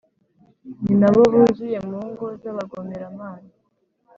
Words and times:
ni 0.83 0.93
na 1.01 1.09
bo 1.13 1.21
buzuye 1.31 1.79
mu 1.89 1.99
ngo 2.11 2.25
z’abagomeramana. 2.41 3.49